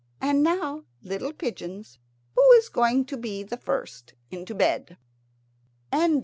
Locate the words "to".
3.05-3.15